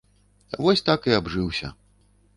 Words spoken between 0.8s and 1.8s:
так і абжыўся.